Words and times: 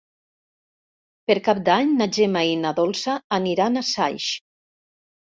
Per 1.31 1.35
Cap 1.47 1.59
d'Any 1.67 1.91
na 1.99 2.07
Gemma 2.17 2.41
i 2.51 2.55
na 2.61 2.71
Dolça 2.79 3.17
aniran 3.37 3.77
a 3.77 3.85
Saix. 3.91 4.31